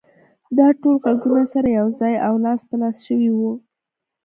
دا 0.57 0.67
ټول 0.79 0.95
غږونه 1.03 1.43
سره 1.53 1.67
يو 1.79 1.87
ځای 1.99 2.13
او 2.27 2.33
لاس 2.45 2.59
په 2.69 2.75
لاس 2.81 2.95
شوي 3.07 3.31
وو. 3.33 3.53